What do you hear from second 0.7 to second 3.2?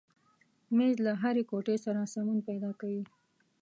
مېز له هرې کوټې سره سمون پیدا کوي.